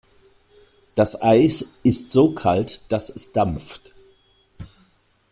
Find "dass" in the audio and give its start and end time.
2.91-3.11